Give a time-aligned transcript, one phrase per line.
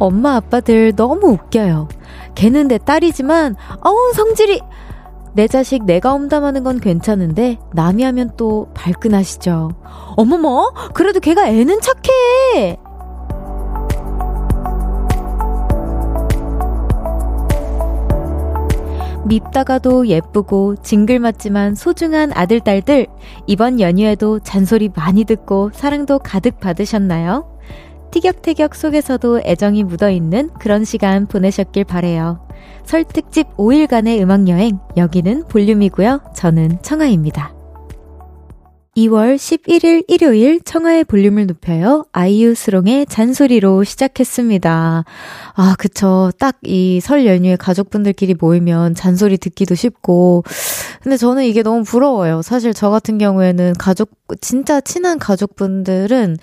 [0.00, 1.88] 엄마 아빠들 너무 웃겨요.
[2.34, 3.54] 걔는 내 딸이지만,
[3.84, 4.60] 어우, 성질이!
[5.34, 9.70] 내 자식 내가 험담하는 건 괜찮은데, 남이 하면 또 발끈하시죠.
[10.16, 10.72] 어머머!
[10.94, 12.78] 그래도 걔가 애는 착해!
[19.26, 23.06] 밉다가도 예쁘고 징글맞지만 소중한 아들, 딸들,
[23.46, 27.49] 이번 연휴에도 잔소리 많이 듣고 사랑도 가득 받으셨나요?
[28.10, 32.46] 티격태격 속에서도 애정이 묻어있는 그런 시간 보내셨길 바래요.
[32.84, 36.20] 설 특집 5일간의 음악 여행, 여기는 볼륨이고요.
[36.34, 37.54] 저는 청아입니다.
[38.96, 42.04] 2월 11일 일요일 청하의 볼륨을 높여요.
[42.12, 45.04] 아이유 스롱의 잔소리로 시작했습니다.
[45.54, 46.32] 아, 그쵸.
[46.38, 50.42] 딱 이 설 연휴에 가족분들끼리 모이면 잔소리 듣기도 쉽고.
[51.02, 52.42] 근데 저는 이게 너무 부러워요.
[52.42, 56.36] 사실 저 같은 경우에는 가족, 진짜 친한 가족분들은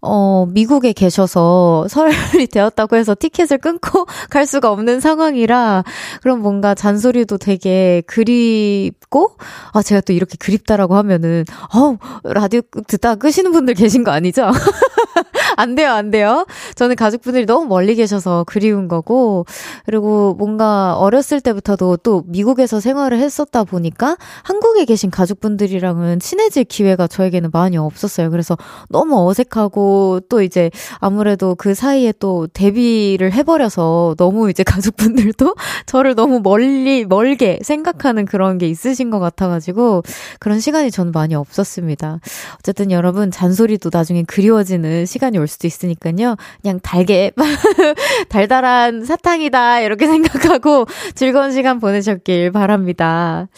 [0.00, 5.84] 어, 미국에 계셔서 설이 되었다고 해서 티켓을 끊고 갈 수가 없는 상황이라
[6.22, 9.36] 그럼 뭔가 잔소리도 되게 그립고
[9.72, 14.50] 아, 제가 또 이렇게 그립다라고 하면은 어, 라디오 듣다 끄시는 분들 계신 거 아니죠?
[15.56, 16.46] 안 돼요, 안 돼요.
[16.74, 19.46] 저는 가족분들이 너무 멀리 계셔서 그리운 거고
[19.84, 27.50] 그리고 뭔가 어렸을 때부터도 또 미국에서 생활을 했었다 보니까 한국에 계신 가족분들이랑은 친해질 기회가 저에게는
[27.52, 28.30] 많이 없었어요.
[28.30, 28.56] 그래서
[28.88, 35.54] 너무 어색하고 또 이제 아무래도 그 사이에 또 데뷔를 해버려서 너무 이제 가족분들도
[35.86, 40.02] 저를 너무 멀리, 멀게 생각하는 그런 게 있으신 것 같아가지고
[40.38, 42.20] 그런 시간이 저는 많이 없었습니다.
[42.58, 46.36] 어쨌든 여러분 잔소리도 나중에 그리워지는 시간이 올 수도 있으니까요.
[46.62, 47.32] 그냥 달게,
[48.28, 49.80] 달달한 사탕이다.
[49.80, 53.48] 이렇게 생각하고 즐거운 시간 보내셨길 바랍니다.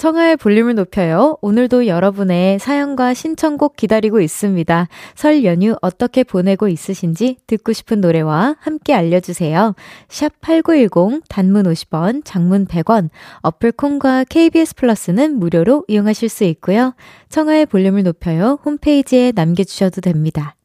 [0.00, 1.36] 청하의 볼륨을 높여요.
[1.42, 4.88] 오늘도 여러분의 사연과 신청곡 기다리고 있습니다.
[5.14, 9.74] 설 연휴 어떻게 보내고 있으신지 듣고 싶은 노래와 함께 알려주세요.
[10.08, 13.10] 샵 8910 단문 50원, 장문 100원,
[13.42, 16.94] 어플 콩과 KBS 플러스는 무료로 이용하실 수 있고요.
[17.28, 18.58] 청하의 볼륨을 높여요.
[18.64, 20.56] 홈페이지에 남겨주셔도 됩니다.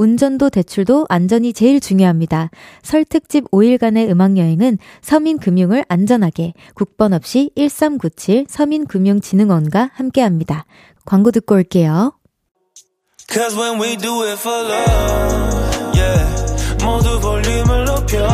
[0.00, 2.48] 운전도 대출도 안전이 제일 중요합니다.
[2.82, 10.64] 설 특집 5일간의 음악여행은 서민금융을 안전하게 국번 없이 1397 서민금융진흥원과 함께합니다.
[11.04, 12.14] 광고 듣고 올게요.
[13.28, 16.24] Cause when we do it for love, yeah.
[16.82, 18.26] 모두 볼륨을 높여.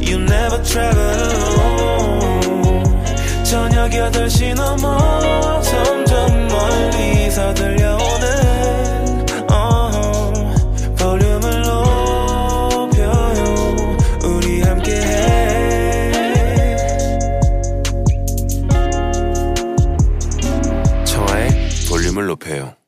[0.00, 1.84] You never travel alone.
[3.44, 6.13] 저녁 8시 넘어 점점
[22.34, 22.83] 높여요.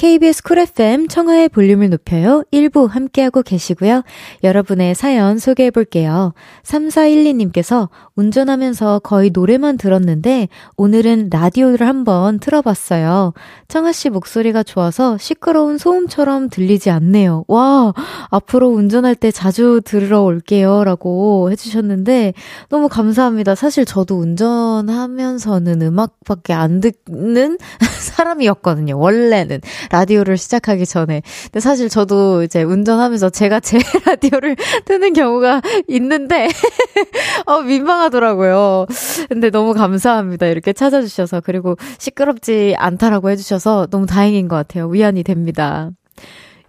[0.00, 2.42] KBS 쿨 FM 청하의 볼륨을 높여요.
[2.54, 4.02] 1부 함께하고 계시고요.
[4.42, 6.32] 여러분의 사연 소개해 볼게요.
[6.62, 13.34] 3412님께서 운전하면서 거의 노래만 들었는데 오늘은 라디오를 한번 틀어봤어요.
[13.68, 17.44] 청하 씨 목소리가 좋아서 시끄러운 소음처럼 들리지 않네요.
[17.46, 17.92] 와,
[18.30, 20.82] 앞으로 운전할 때 자주 들으러 올게요.
[20.82, 22.32] 라고 해주셨는데
[22.70, 23.54] 너무 감사합니다.
[23.54, 27.58] 사실 저도 운전하면서는 음악밖에 안 듣는
[28.00, 28.98] 사람이었거든요.
[28.98, 29.60] 원래는.
[29.90, 31.22] 라디오를 시작하기 전에.
[31.44, 36.48] 근데 사실 저도 이제 운전하면서 제가 제 라디오를 트는 경우가 있는데,
[37.46, 38.86] 어, 민망하더라고요.
[39.28, 40.46] 근데 너무 감사합니다.
[40.46, 41.40] 이렇게 찾아주셔서.
[41.40, 44.86] 그리고 시끄럽지 않다라고 해주셔서 너무 다행인 것 같아요.
[44.88, 45.90] 위안이 됩니다.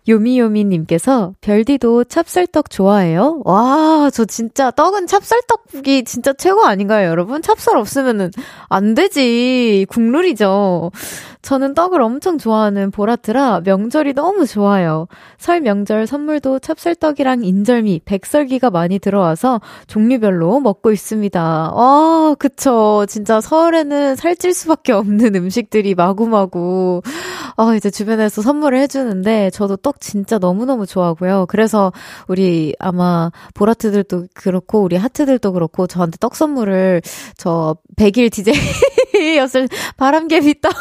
[0.08, 3.42] 요미요미님께서 별디도 찹쌀떡 좋아해요?
[3.46, 7.42] 와, 저 진짜 떡은 찹쌀떡이 진짜 최고 아닌가요, 여러분?
[7.42, 8.32] 찹쌀 없으면은
[8.70, 9.86] 안 되지.
[9.90, 10.92] 국룰이죠.
[11.42, 15.08] 저는 떡을 엄청 좋아하는 보라트라 명절이 너무 좋아요.
[15.40, 21.42] 설 명절 선물도 찹쌀떡이랑 인절미, 백설기가 많이 들어와서 종류별로 먹고 있습니다.
[21.74, 23.06] 와, 그쵸.
[23.08, 27.02] 진짜 설에는 살찔 수밖에 없는 음식들이 마구마구,
[27.58, 31.46] 아, 이제 주변에서 선물을 해주는데 저도 떡 진짜 너무너무 좋아하고요.
[31.48, 31.92] 그래서
[32.28, 37.02] 우리 아마 보라트들도 그렇고 우리 하트들도 그렇고 저한테 떡 선물을
[37.38, 39.68] 저 100일 DJ였을
[39.98, 40.74] 바람개비 떡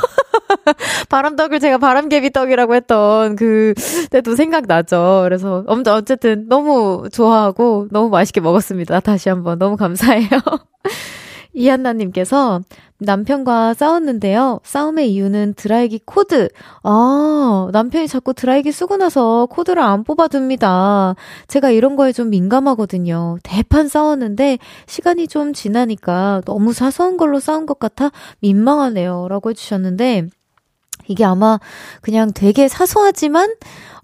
[1.09, 3.75] 바람떡을 제가 바람개비 떡이라고 했던 그
[4.11, 5.23] 때도 생각나죠.
[5.25, 9.01] 그래서 엄청 어쨌든 너무 좋아하고 너무 맛있게 먹었습니다.
[9.01, 10.29] 다시 한번 너무 감사해요.
[11.53, 12.61] 이한나님께서
[13.00, 14.61] 남편과 싸웠는데요.
[14.62, 16.49] 싸움의 이유는 드라이기 코드.
[16.82, 21.14] 아, 남편이 자꾸 드라이기 쓰고 나서 코드를 안 뽑아둡니다.
[21.49, 23.38] 제가 이런 거에 좀 민감하거든요.
[23.43, 28.11] 대판 싸웠는데 시간이 좀 지나니까 너무 사소한 걸로 싸운 것 같아
[28.41, 29.29] 민망하네요.
[29.29, 30.29] 라고 해주셨는데,
[31.08, 31.58] 이게 아마
[32.02, 33.55] 그냥 되게 사소하지만,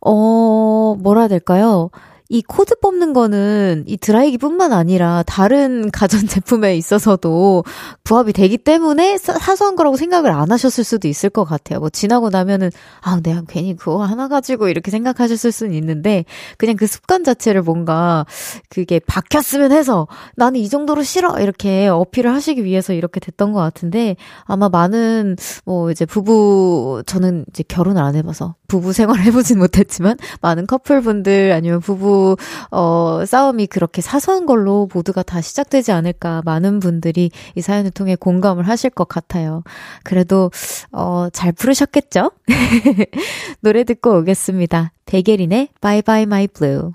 [0.01, 1.91] 어, 뭐라 해야 될까요?
[2.29, 7.65] 이 코드 뽑는 거는 이 드라이기뿐만 아니라 다른 가전 제품에 있어서도
[8.05, 11.79] 부합이 되기 때문에 사 소한 거라고 생각을 안 하셨을 수도 있을 것 같아요.
[11.79, 12.71] 뭐 지나고 나면은
[13.01, 16.25] 아 내가 괜히 그거 하나 가지고 이렇게 생각하셨을 수는 있는데
[16.59, 18.27] 그냥 그 습관 자체를 뭔가
[18.69, 24.17] 그게 박혔으면 해서 나는 이 정도로 싫어 이렇게 어필을 하시기 위해서 이렇게 됐던 것 같은데
[24.45, 30.67] 아마 많은 뭐 이제 부부 저는 이제 결혼을 안 해봐서 부부 생활 해보진 못했지만 많은
[30.67, 32.16] 커플분들 아니면 부부
[32.71, 38.69] 어 싸움이 그렇게 사소한 걸로 모두가 다 시작되지 않을까 많은 분들이 이 사연을 통해 공감을
[38.69, 39.63] 하실 것 같아요.
[40.05, 40.51] 그래도
[40.93, 42.33] 어잘 부르셨겠죠?
[43.61, 44.93] 노래 듣고 오겠습니다.
[45.07, 46.93] 대게린의 Bye Bye My Blue.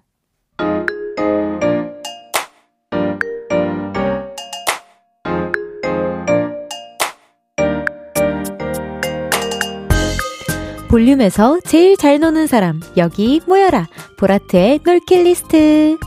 [10.92, 13.88] 볼륨에서 제일 잘 노는 사람, 여기 모여라.
[14.18, 15.98] 보라트의 놀킬 리스트.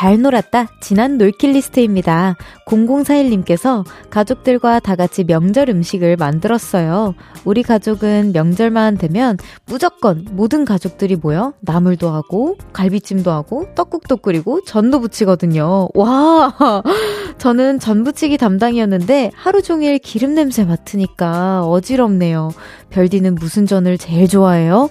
[0.00, 0.68] 잘 놀았다.
[0.80, 2.34] 지난 놀킬 리스트입니다.
[2.64, 7.14] 0041님께서 가족들과 다 같이 명절 음식을 만들었어요.
[7.44, 9.36] 우리 가족은 명절만 되면
[9.66, 15.90] 무조건 모든 가족들이 모여 나물도 하고 갈비찜도 하고 떡국도 끓이고 전도 부치거든요.
[15.92, 16.54] 와!
[17.36, 22.52] 저는 전 부치기 담당이었는데 하루 종일 기름 냄새 맡으니까 어지럽네요.
[22.88, 24.88] 별디는 무슨 전을 제일 좋아해요?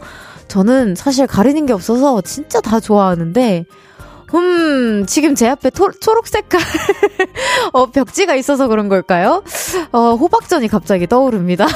[0.48, 3.66] 저는 사실 가리는 게 없어서 진짜 다 좋아하는데
[4.34, 6.62] 음, 지금 제 앞에 토, 초록 색깔,
[7.74, 9.44] 어, 벽지가 있어서 그런 걸까요?
[9.92, 11.68] 어, 호박전이 갑자기 떠오릅니다.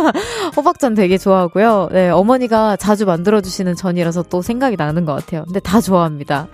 [0.56, 1.90] 호박전 되게 좋아하고요.
[1.92, 5.44] 네, 어머니가 자주 만들어주시는 전이라서 또 생각이 나는 것 같아요.
[5.44, 6.48] 근데 다 좋아합니다.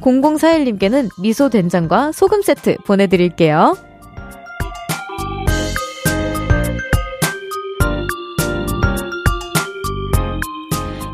[0.00, 3.76] 0041님께는 미소 된장과 소금 세트 보내드릴게요.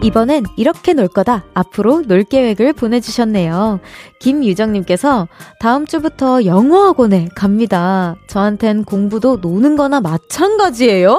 [0.07, 1.45] 이번엔 이렇게 놀 거다.
[1.53, 3.81] 앞으로 놀 계획을 보내주셨네요.
[4.21, 5.27] 김유정님께서
[5.59, 8.15] 다음 주부터 영어학원에 갑니다.
[8.29, 11.19] 저한텐 공부도 노는 거나 마찬가지예요?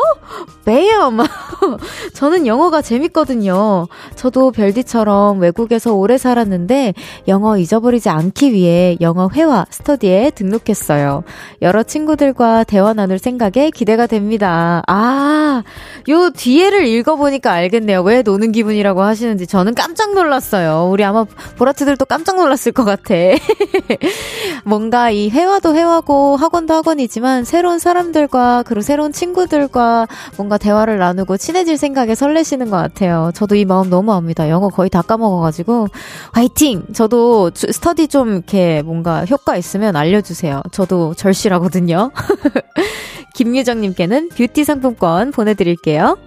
[0.65, 1.19] 매염!
[2.13, 3.87] 저는 영어가 재밌거든요.
[4.15, 6.93] 저도 별디처럼 외국에서 오래 살았는데
[7.27, 11.23] 영어 잊어버리지 않기 위해 영어 회화 스터디에 등록했어요.
[11.61, 14.81] 여러 친구들과 대화 나눌 생각에 기대가 됩니다.
[14.87, 15.63] 아,
[16.09, 18.01] 요 뒤에를 읽어보니까 알겠네요.
[18.03, 20.89] 왜 노는 기분이 분이라고 하시는지 저는 깜짝 놀랐어요.
[20.91, 21.25] 우리 아마
[21.57, 22.96] 보라트들도 깜짝 놀랐을 것 같아.
[24.65, 30.07] 뭔가 이 회화도 회화고 학원도 학원이지만 새로운 사람들과 그리고 새로운 친구들과
[30.37, 33.31] 뭔가 대화를 나누고 친해질 생각에 설레시는 것 같아요.
[33.33, 34.49] 저도 이 마음 너무 압니다.
[34.49, 35.87] 영어 거의 다 까먹어가지고
[36.33, 36.85] 화이팅!
[36.93, 40.61] 저도 스터디 좀 이렇게 뭔가 효과 있으면 알려주세요.
[40.71, 42.11] 저도 절실하거든요.
[43.35, 46.17] 김유정님께는 뷰티 상품권 보내드릴게요.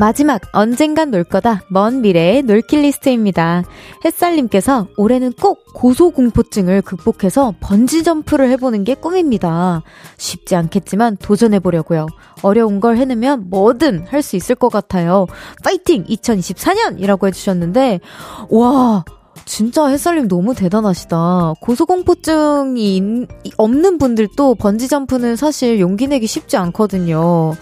[0.00, 3.64] 마지막 언젠간 놀 거다 먼 미래의 놀킬 리스트입니다.
[4.02, 9.82] 햇살님께서 올해는 꼭 고소공포증을 극복해서 번지 점프를 해보는 게 꿈입니다.
[10.16, 12.06] 쉽지 않겠지만 도전해보려고요.
[12.42, 15.26] 어려운 걸 해내면 뭐든 할 수 있을 것 같아요.
[15.62, 18.00] 파이팅 2024년이라고 해주셨는데
[18.48, 19.04] 와
[19.50, 21.54] 진짜 햇살님 너무 대단하시다.
[21.60, 23.26] 고소공포증이
[23.56, 27.54] 없는 분들도 번지점프는 사실 용기 내기 쉽지 않거든요.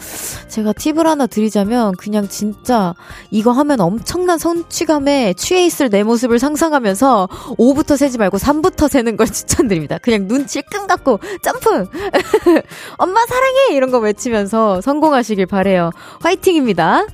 [0.49, 2.95] 제가 팁을 하나 드리자면 그냥 진짜
[3.31, 7.27] 이거 하면 엄청난 성취감에 취해 있을 내 모습을 상상하면서
[7.57, 9.97] 5부터 세지 말고 3부터 세는 걸 추천드립니다.
[9.97, 11.89] 그냥 눈 질끈 감고 점프!
[12.99, 13.73] 엄마 사랑해!
[13.73, 15.93] 이런 거 외치면서 성공하시길 바래요.
[16.21, 17.07] 화이팅입니다.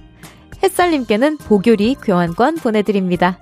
[0.64, 3.38] 햇살님께는 보교리 교환권 보내드립니다.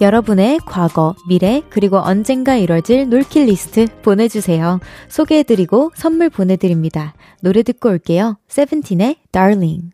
[0.00, 4.80] 여러분의 과거, 미래, 그리고 언젠가 이뤄질 놀킬 리스트 보내주세요.
[5.08, 7.14] 소개해드리고 선물 보내드립니다.
[7.40, 8.36] 노래 듣고 올게요.
[8.48, 9.93] 세븐틴의 Darling.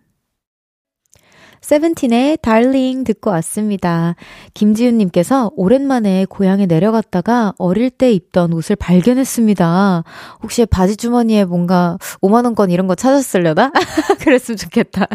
[1.60, 4.16] 세븐틴의 달링 듣고 왔습니다.
[4.54, 10.04] 김지윤님께서 오랜만에 고향에 내려갔다가 어릴 때 입던 옷을 발견했습니다.
[10.42, 13.72] 혹시 바지 주머니에 뭔가 5만원권 이런 거 찾았으려나?
[14.20, 15.06] 그랬으면 좋겠다.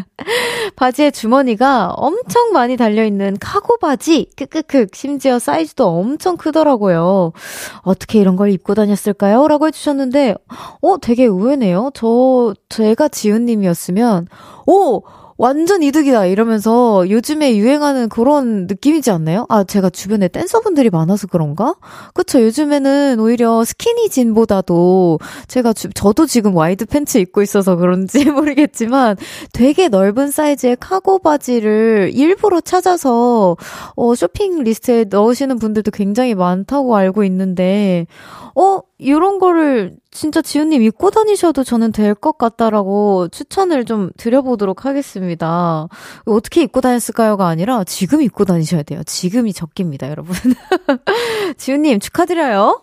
[0.75, 7.33] 바지에 주머니가 엄청 많이 달려있는 카고 바지, 크크크, 심지어 사이즈도 엄청 크더라고요.
[7.81, 9.47] 어떻게 이런 걸 입고 다녔을까요?
[9.47, 10.35] 라고 해주셨는데,
[10.81, 11.91] 어, 되게 의외네요.
[11.93, 14.27] 저, 제가 지윤님이었으면,
[14.67, 15.03] 오!
[15.37, 19.45] 완전 이득이다 이러면서 요즘에 유행하는 그런 느낌이지 않나요?
[19.49, 21.75] 아, 제가 주변에 댄서분들이 많아서 그런가?
[22.13, 22.41] 그쵸.
[22.41, 29.17] 요즘에는 오히려 스키니진보다도 제가 주, 저도 지금 와이드 팬츠 입고 있어서 그런지 모르겠지만
[29.51, 33.57] 되게 넓은 사이즈의 카고 바지를 일부러 찾아서
[33.95, 38.07] 어, 쇼핑 리스트에 넣으시는 분들도 굉장히 많다고 알고 있는데
[38.55, 45.87] 어, 이런 거를 진짜 지훈님 입고 다니셔도 저는 될 것 같다라고 추천을 좀 드려보도록 하겠습니다.
[46.25, 49.03] 어떻게 입고 다녔을까요가 아니라 지금 입고 다니셔야 돼요.
[49.05, 50.33] 지금이 적기입니다, 여러분.
[51.57, 52.81] 지훈님 축하드려요.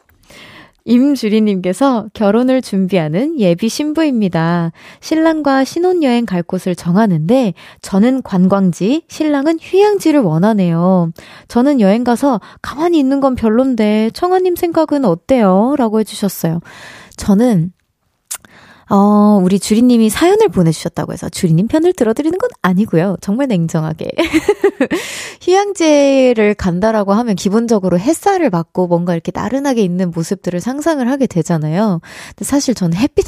[0.85, 4.73] 임주리님께서 결혼을 준비하는 예비 신부입니다.
[5.01, 11.13] 신랑과 신혼여행 갈 곳을 정하는데 저는 관광지, 신랑은 휴양지를 원하네요.
[11.49, 15.75] 저는 여행 가서 가만히 있는 건 별론데 청아님 생각은 어때요?
[15.79, 16.61] 라고 해주셨어요.
[17.17, 17.73] 저는
[18.95, 23.17] 어, 우리 주리님이 사연을 보내주셨다고 해서 주리님 편을 들어드리는 건 아니고요.
[23.23, 24.11] 정말 냉정하게.
[25.41, 32.03] 휴양지를 간다라고 하면 기본적으로 햇살을 받고 뭔가 이렇게 나른하게 있는 모습들을 상상을 하게 되잖아요.
[32.29, 33.25] 근데 사실 저는 햇빛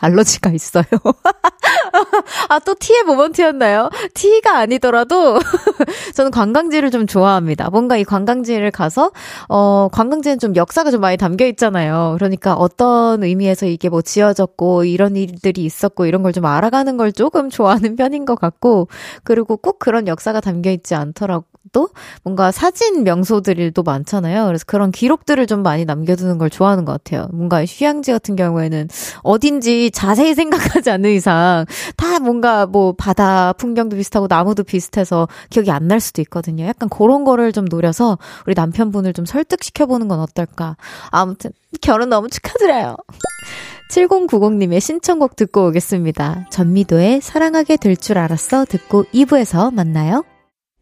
[0.00, 0.82] 알러지가 있어요.
[2.48, 3.90] 아, 또 티의 모먼트였나요?
[4.14, 5.38] 티가 아니더라도
[6.14, 7.70] 저는 관광지를 좀 좋아합니다.
[7.70, 9.12] 뭔가 이 관광지를 가서,
[9.48, 12.14] 어, 관광지는 좀 역사가 좀 많이 담겨 있잖아요.
[12.18, 17.48] 그러니까 어떤 의미에서 이게 뭐 지어졌고, 이런 일들이 있었고 이런 걸 좀 알아가는 걸 조금
[17.48, 18.88] 좋아하는 편인 것 같고
[19.22, 21.88] 그리고 꼭 그런 역사가 담겨 있지 않더라 도
[22.22, 24.46] 뭔가 사진 명소들도 많잖아요.
[24.46, 27.28] 그래서 그런 기록들을 좀 많이 남겨두는 걸 좋아하는 것 같아요.
[27.32, 28.88] 뭔가 휴양지 같은 경우에는
[29.22, 31.64] 어딘지 자세히 생각하지 않는 이상
[31.96, 36.64] 다 뭔가 뭐 바다 풍경도 비슷하고 나무도 비슷해서 기억이 안 날 수도 있거든요.
[36.66, 38.16] 약간 그런 거를 좀 노려서
[38.46, 40.76] 우리 남편분을 좀 설득시켜보는 건 어떨까.
[41.10, 41.50] 아무튼
[41.82, 42.96] 결혼 너무 축하드려요.
[43.90, 46.46] 7090님의 신청곡 듣고 오겠습니다.
[46.50, 50.24] 전미도의 사랑하게 될 줄 알았어 듣고 2부에서 만나요.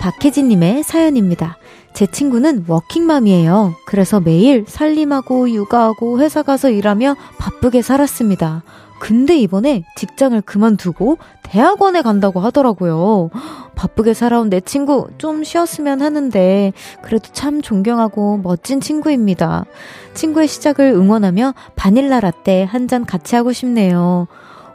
[0.00, 1.58] 박혜진님의 사연입니다.
[1.92, 3.74] 제 친구는 워킹맘이에요.
[3.86, 8.62] 그래서 매일 살림하고 육아하고 회사 가서 일하며 바쁘게 살았습니다.
[8.98, 13.30] 근데 이번에 직장을 그만두고 대학원에 간다고 하더라고요.
[13.74, 19.64] 바쁘게 살아온 내 친구 좀 쉬었으면 하는데 그래도 참 존경하고 멋진 친구입니다.
[20.14, 24.26] 친구의 시작을 응원하며 바닐라 라떼 한 잔 같이 하고 싶네요.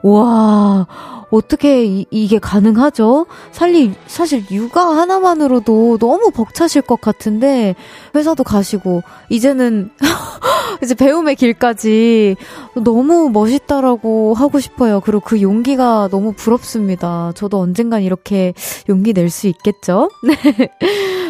[0.07, 0.85] 와,
[1.31, 3.25] 어떻게 이, 이게 가능하죠?
[3.51, 7.73] 살리, 사실 육아 하나만으로도 너무 벅차실 것 같은데,
[8.13, 9.89] 회사도 가시고, 이제는,
[10.83, 12.35] 이제 배움의 길까지
[12.83, 14.99] 너무 멋있다라고 하고 싶어요.
[14.99, 17.31] 그리고 그 용기가 너무 부럽습니다.
[17.33, 18.53] 저도 언젠간 이렇게
[18.87, 20.11] 용기 낼 수 있겠죠?
[20.23, 20.35] 네.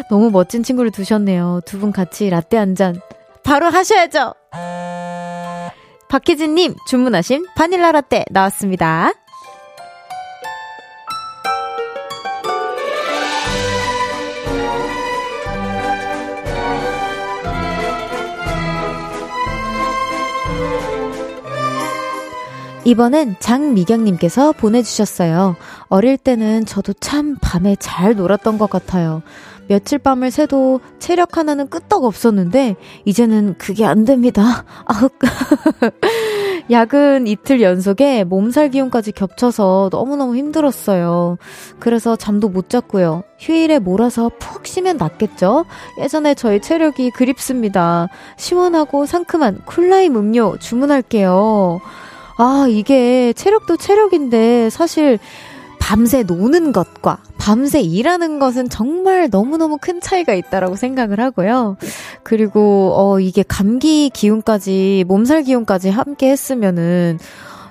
[0.10, 1.62] 너무 멋진 친구를 두셨네요.
[1.66, 3.00] 두 분 같이 라떼 한 잔,
[3.44, 4.34] 바로 하셔야죠!
[6.08, 9.14] 박혜진님 주문하신 바닐라 라떼 나왔습니다.
[22.86, 25.56] 이번엔 장미경님께서 보내주셨어요.
[25.88, 29.24] 어릴 때는 저도 참 밤에 잘 놀았던 것 같아요.
[29.68, 34.64] 며칠 밤을 새도 체력 하나는 끄떡 없었는데 이제는 그게 안 됩니다.
[34.86, 35.18] 아흑.
[36.72, 41.38] 야근 이틀 연속에 몸살 기운까지 겹쳐서 너무너무 힘들었어요.
[41.80, 43.24] 그래서 잠도 못 잤고요.
[43.40, 45.66] 휴일에 몰아서 푹 쉬면 낫겠죠?
[46.00, 48.08] 예전에 저희 체력이 그립습니다.
[48.38, 51.82] 시원하고 상큼한 쿨라임 음료 주문할게요.
[52.38, 55.20] 아, 이게 체력도 체력인데 사실
[55.86, 61.78] 밤새 노는 것과 밤새 일하는 것은 정말 너무너무 큰 차이가 있다라고 생각을 하고요.
[62.24, 67.20] 그리고, 어, 이게 감기 기운까지, 몸살 기운까지 함께 했으면은,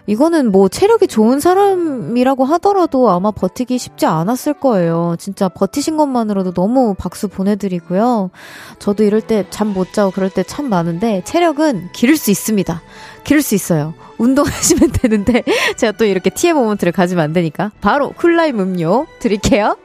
[0.06, 5.16] 이거는 뭐 체력이 좋은 사람이라고 하더라도 아마 버티기 쉽지 않았을 거예요.
[5.18, 8.30] 진짜 버티신 것만으로도 너무 박수 보내드리고요.
[8.78, 12.82] 저도 이럴 때 잠 못 자고 그럴 때 참 많은데 체력은 기를 수 있습니다.
[13.24, 13.94] 기를 수 있어요.
[14.18, 15.42] 운동하시면 되는데
[15.76, 19.76] 제가 또 이렇게 티의 모먼트를 가지면 안 되니까 바로 쿨라임 음료 드릴게요.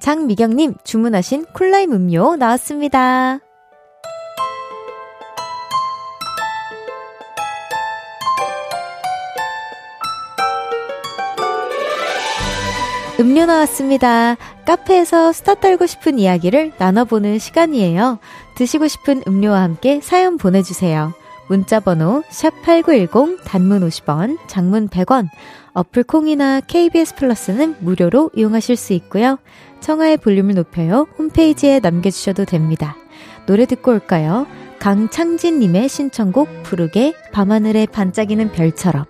[0.00, 3.40] 장미경님 주문하신 쿨라임 음료 나왔습니다.
[13.20, 14.38] 음료 나왔습니다.
[14.64, 18.18] 카페에서 스타 떨고 싶은 이야기를 나눠보는 시간이에요.
[18.56, 21.12] 드시고 싶은 음료와 함께 사연 보내주세요.
[21.46, 25.28] 문자번호 샵8910 단문 50원, 장문 100원,
[25.74, 29.38] 어플 콩이나 KBS 플러스는 무료로 이용하실 수 있고요.
[29.80, 31.06] 청하의 볼륨을 높여요.
[31.18, 32.96] 홈페이지에 남겨주셔도 됩니다.
[33.44, 34.46] 노래 듣고 올까요?
[34.78, 39.04] 강창진님의 신청곡 부르게 밤하늘에 반짝이는 별처럼.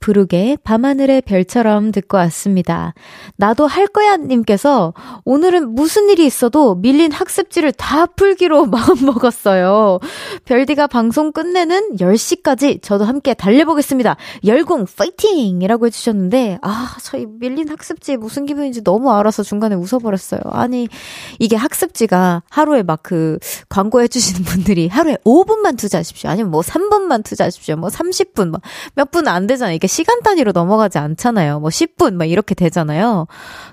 [0.00, 2.94] 부르게 밤하늘의 별처럼 듣고 왔습니다.
[3.36, 8.66] 나도 할 거야 님께서 오늘은 무슨 일이 있어도 밀린 학습지를 다 풀기로
[9.18, 9.98] 마음먹었어요.
[10.44, 14.16] 별디가 방송 끝내는 10시까지 저도 함께 달려보겠습니다.
[14.44, 15.60] 열공 파이팅!
[15.62, 20.40] 이라고 해주셨는데 아 저희 밀린 학습지 무슨 기분인지 너무 알아서 중간에 웃어버렸어요.
[20.52, 20.88] 아니
[21.38, 23.38] 이게 학습지가 하루에 막 그
[23.70, 26.28] 광고해주시는 분들이 하루에 5분만 투자하십시오.
[26.28, 27.76] 아니면 뭐 3분만 투자하십시오.
[27.76, 28.60] 뭐 30분
[28.94, 29.74] 몇 분 안 되잖아요.
[29.74, 31.60] 이게 시간 단위로 넘어가지 않잖아요.
[31.60, 33.26] 뭐 10분 막 이렇게 되잖아요.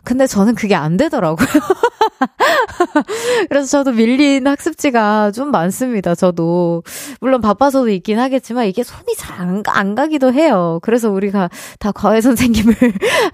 [0.03, 1.47] 근데 저는 그게 안 되더라고요.
[3.49, 6.15] 그래서 저도 밀린 학습지가 좀 많습니다.
[6.15, 6.83] 저도
[7.19, 10.79] 물론 바빠서도 있긴 하겠지만 이게 손이 잘안 안 가기도 해요.
[10.81, 12.73] 그래서 우리가 다 과외 선생님을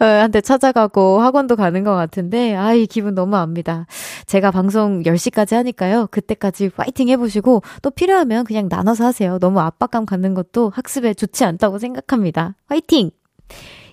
[0.01, 3.85] 어, 한테 찾아가고 학원도 가는 것 같은데 아 이 기분 너무 압니다.
[4.25, 6.07] 제가 방송 10시까지 하니까요.
[6.11, 9.38] 그때까지 파이팅 해보시고 또 필요하면 그냥 나눠서 하세요.
[9.39, 12.55] 너무 압박감 갖는 것도 학습에 좋지 않다고 생각합니다.
[12.67, 13.11] 화이팅!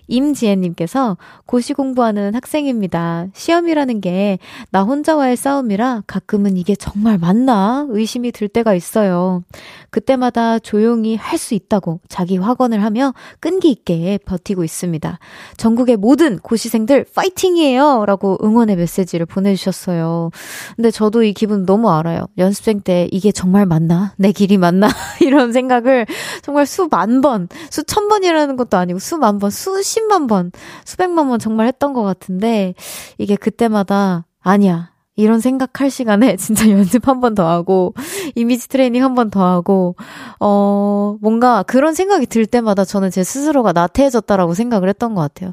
[0.08, 1.16] 임지혜님께서
[1.46, 3.26] 고시 공부하는 학생입니다.
[3.34, 4.38] 시험이라는 게
[4.70, 9.42] 나 혼자와의 싸움이라 가끔은 이게 정말 맞나 의심이 들 때가 있어요.
[9.90, 15.18] 그때마다 조용히 할 수 있다고 자기 확언을 하며 끈기 있게 버티고 있습니다.
[15.56, 18.04] 전국의 모든 고시생들 파이팅이에요!
[18.06, 20.30] 라고 응원의 메시지를 보내주셨어요.
[20.74, 22.26] 근데 저도 이 기분 너무 알아요.
[22.38, 24.14] 연습생 때 이게 정말 맞나?
[24.16, 24.88] 내 길이 맞나?
[25.20, 26.06] 이런 생각을
[26.42, 30.52] 정말 수만 번, 수천 번이라는 것도 아니고 수만 번, 수십 만 번,
[30.84, 32.74] 수백만 번 정말 했던 것 같은데
[33.18, 34.90] 이게 그때마다 아니야.
[35.16, 37.92] 이런 생각할 시간에 진짜 연습 한 번 더 하고,
[38.37, 39.96] 이미지 트레이닝 한 번 더 하고,
[40.38, 45.50] 어, 뭔가 그런 생각이 들 때마다 저는 제 스스로가 나태해졌다라고 생각을 했던 것 같아요.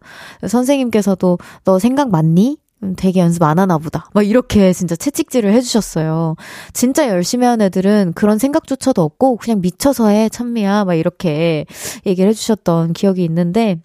[0.47, 2.57] 선생님께서도 너 생각 많니?
[2.83, 4.09] 음, 되게 연습 안 하나 보다.
[4.13, 6.35] 막 이렇게 진짜 채찍질을 해주셨어요.
[6.73, 10.85] 진짜 열심히 하는 애들은 그런 생각조차도 없고, 그냥 미쳐서 해, 찬미야.
[10.85, 11.65] 막 이렇게
[12.05, 13.79] 얘기를 해주셨던 기억이 있는데,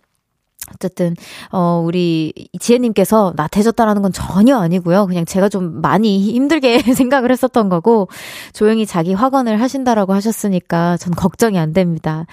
[0.75, 1.15] 어쨌든
[1.51, 5.07] 어 우리 지혜님께서 나태해졌다라는 건 전혀 아니고요.
[5.07, 8.09] 그냥 제가 좀 많이 힘들게 생각을 했었던 거고
[8.53, 12.27] 조용히 자기 확언을 하신다라고 하셨으니까 전 걱정이 안 됩니다.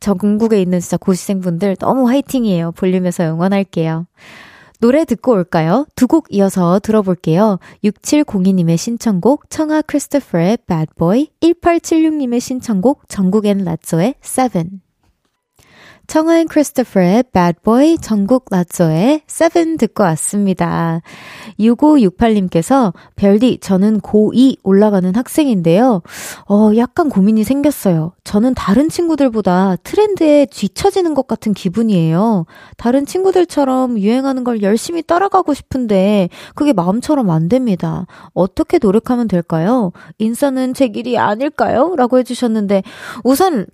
[0.00, 2.72] 전국에 있는 진짜 고시생분들 너무 화이팅이에요.
[2.72, 4.06] 볼륨에서 응원할게요.
[4.80, 5.86] 노래 듣고 올까요?
[5.96, 7.58] 두 곡 이어서 들어볼게요.
[7.84, 14.83] 6702님의 신청곡 청아 크리스토퍼의 Bad Boy, 1876님의 신청곡 정국앤 라조의 Seven.
[16.06, 21.00] 청하인 크리스토퍼의 Bad Boy, 전국 라조의 Seven 듣고 왔습니다.
[21.58, 26.02] 6568님께서 별디, 저는 고2 올라가는 학생인데요.
[26.48, 28.12] 어, 약간 고민이 생겼어요.
[28.24, 32.46] 저는 다른 친구들보다 트렌드에 뒤처지는 것 같은 기분이에요.
[32.76, 38.06] 다른 친구들처럼 유행하는 걸 열심히 따라가고 싶은데 그게 마음처럼 안 됩니다.
[38.34, 39.92] 어떻게 노력하면 될까요?
[40.18, 41.94] 인싸는 제 길이 아닐까요?
[41.96, 42.82] 라고 해주셨는데
[43.22, 43.66] 우선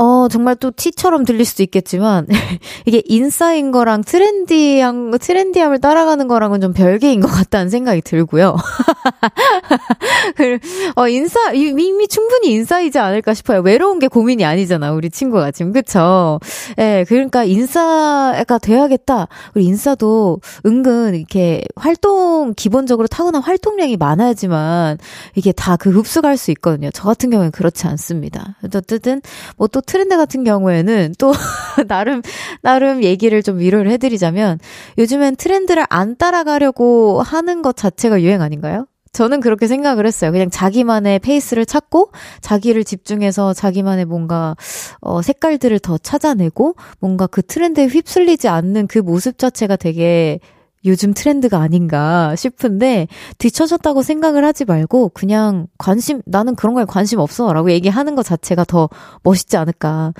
[0.00, 2.26] 어, 정말 또 T처럼 들릴 수도 있겠지만,
[2.86, 8.56] 이게 인싸인 거랑 트렌디한, 트렌디함을 따라가는 거랑은 좀 별개인 것 같다는 생각이 들고요.
[10.36, 10.58] 그,
[10.96, 13.60] 어, 인싸, 이미 충분히 인싸이지 않을까 싶어요.
[13.60, 15.72] 외로운 게 고민이 아니잖아, 우리 친구가 지금.
[15.72, 16.38] 그쵸?
[16.78, 19.26] 예, 그러니까 인싸가 돼야겠다.
[19.54, 24.98] 우리 인싸도 은근 이렇게 활동, 기본적으로 타고난 활동량이 많아야지만,
[25.34, 26.90] 이게 다 그 흡수가 할 수 있거든요.
[26.92, 28.56] 저 같은 경우는 그렇지 않습니다.
[28.64, 29.20] 어쨌든,
[29.56, 31.32] 뭐 또 트렌드 같은 경우에는 또
[31.88, 32.22] 나름
[32.62, 34.60] 나름 얘기를 좀 위로를 해드리자면
[34.98, 38.86] 요즘엔 트렌드를 안 따라가려고 하는 것 자체가 유행 아닌가요?
[39.12, 40.30] 저는 그렇게 생각을 했어요.
[40.30, 44.54] 그냥 자기만의 페이스를 찾고 자기를 집중해서 자기만의 뭔가
[45.00, 50.38] 어 색깔들을 더 찾아내고 뭔가 그 트렌드에 휩쓸리지 않는 그 모습 자체가 되게
[50.84, 57.70] 요즘 트렌드가 아닌가 싶은데 뒤처졌다고 생각을 하지 말고 그냥 관심 나는 그런 거에 관심 없어라고
[57.70, 58.88] 얘기하는 것 자체가 더
[59.22, 60.12] 멋있지 않을까.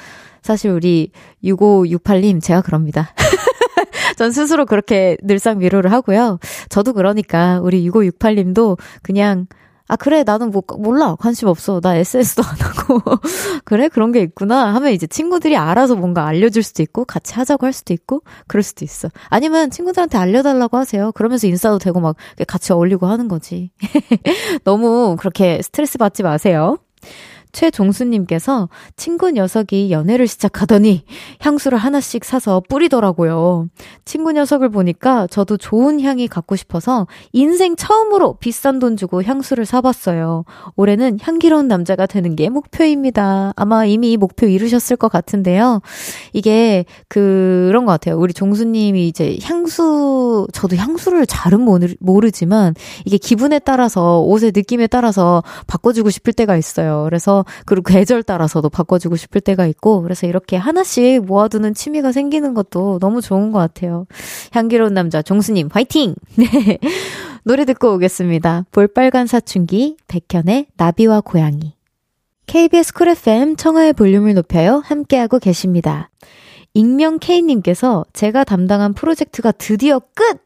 [0.43, 1.11] 사실 우리
[1.45, 3.13] 6568님 제가 그럽니다.
[4.17, 6.39] 전 스스로 그렇게 늘상 위로를 하고요.
[6.69, 9.47] 저도 그러니까 우리 6568님도 그냥
[9.89, 11.15] 아, 그래, 나는 뭐, 몰라.
[11.17, 11.81] 관심 없어.
[11.81, 13.01] 나 SS도 안 하고.
[13.65, 13.89] 그래?
[13.89, 14.75] 그런 게 있구나.
[14.75, 18.85] 하면 이제 친구들이 알아서 뭔가 알려줄 수도 있고, 같이 하자고 할 수도 있고, 그럴 수도
[18.85, 19.09] 있어.
[19.31, 21.11] 아니면 친구들한테 알려달라고 하세요.
[21.13, 23.71] 그러면서 인싸도 되고 막 같이 어울리고 하는 거지.
[24.65, 26.79] 너무 그렇게 스트레스 받지 마세요.
[27.53, 31.05] 최종수님께서 친구 녀석이 연애를 시작하더니
[31.41, 33.69] 향수를 하나씩 사서 뿌리더라고요.
[34.05, 40.45] 친구 녀석을 보니까 저도 좋은 향이 갖고 싶어서 인생 처음으로 비싼 돈 주고 향수를 사봤어요.
[40.77, 43.53] 올해는 향기로운 남자가 되는 게 목표입니다.
[43.57, 45.81] 아마 이미 목표 이루셨을 것 같은데요.
[46.33, 48.19] 이게 그런 것 같아요.
[48.19, 51.61] 우리 종수님이 이제 향수, 저도 향수를 잘은
[52.01, 57.05] 모르, 지만 이게 기분에 따라서 옷의 느낌에 따라서 바꿔주고 싶을 때가 있어요.
[57.05, 62.99] 그래서 그리고 계절 따라서도 바꿔주고 싶을 때가 있고 그래서 이렇게 하나씩 모아두는 취미가 생기는 것도
[63.01, 64.07] 너무 좋은 것 같아요.
[64.53, 66.15] 향기로운 남자 종수님 화이팅!
[66.37, 66.79] 네
[67.45, 68.67] 노래 듣고 오겠습니다.
[68.73, 71.75] 볼빨간 사춘기 백현의 나비와 고양이
[72.47, 76.11] KBS 쿨 FM 청하의 볼륨을 높여요 함께하고 계십니다.
[76.75, 80.41] 익명 K님께서 제가 담당한 프로젝트가 드디어 끝!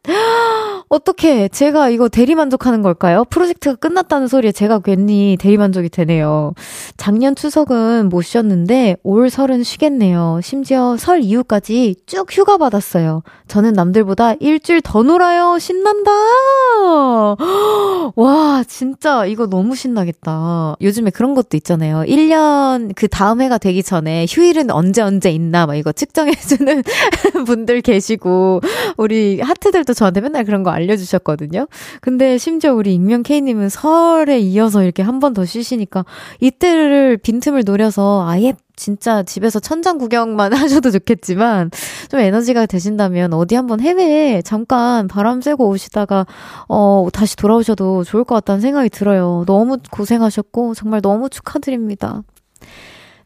[0.92, 3.24] 어떻게 제가 이거 대리만족하는 걸까요?
[3.30, 6.52] 프로젝트가 끝났다는 소리에 제가 괜히 대리만족이 되네요.
[6.98, 10.40] 작년 추석은 못 쉬었는데 올 설은 쉬겠네요.
[10.42, 13.22] 심지어 설 이후까지 쭉 휴가 받았어요.
[13.48, 15.58] 저는 남들보다 일주일 더 놀아요.
[15.58, 16.10] 신난다!
[18.14, 20.76] 와, 진짜 이거 너무 신나겠다.
[20.82, 22.04] 요즘에 그런 것도 있잖아요.
[22.06, 26.82] 1년 그 다음 해가 되기 전에 휴일은 언제 언제 있나 막 이거 측정해 주는
[27.46, 28.60] 분들 계시고
[28.98, 31.66] 우리 하트들도 저한테 맨날 그런 거 알려 알려주셨거든요.
[32.00, 36.04] 근데 심지어 우리 익명 K님은 설에 이어서 이렇게 한 번 더 쉬시니까
[36.40, 41.70] 이때를 빈틈을 노려서 아예 진짜 집에서 천장 구경만 하셔도 좋겠지만
[42.10, 46.26] 좀 에너지가 되신다면 어디 한번 해외에 잠깐 바람 쐬고 오시다가
[46.68, 49.44] 어 다시 돌아오셔도 좋을 것 같다는 생각이 들어요.
[49.46, 52.22] 너무 고생하셨고 정말 너무 축하드립니다.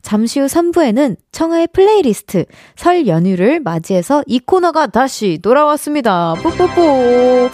[0.06, 2.44] 잠시 후 3부에는 청하의 플레이리스트
[2.76, 6.34] 설 연휴를 맞이해서 이 코너가 다시 돌아왔습니다.
[6.44, 7.50] 뽀뽀뽀.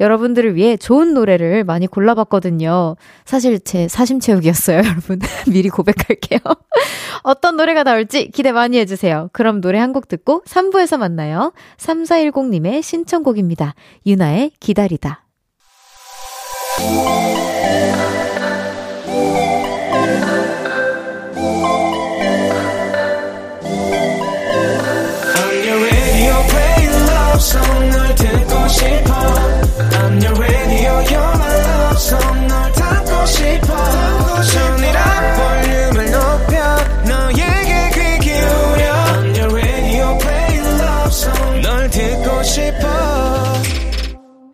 [0.00, 2.96] 여러분들을 위해 좋은 노래를 많이 골라봤거든요.
[3.24, 5.20] 사실 제 사심 채우기였어요, 여러분.
[5.48, 6.40] 미리 고백할게요.
[7.22, 9.28] 어떤 노래가 나올지 기대 많이 해주세요.
[9.32, 11.52] 그럼 노래 한 곡 듣고 3부에서 만나요.
[11.78, 13.76] 3410님의 신청곡입니다.
[14.04, 15.24] 유나의 기다리다.